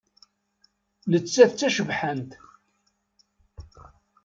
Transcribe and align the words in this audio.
Nettat 1.11 1.53
d 1.53 1.55
tacebḥant. 1.59 2.31